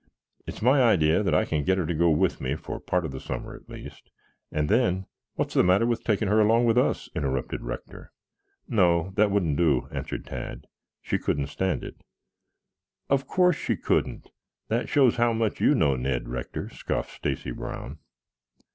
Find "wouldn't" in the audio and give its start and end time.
9.29-9.57